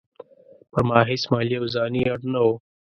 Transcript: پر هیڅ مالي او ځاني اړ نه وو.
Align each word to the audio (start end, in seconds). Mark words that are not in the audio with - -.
پر 0.71 0.81
هیڅ 1.09 1.23
مالي 1.31 1.55
او 1.61 1.65
ځاني 1.75 2.01
اړ 2.13 2.19
نه 2.33 2.39
وو. 2.45 2.53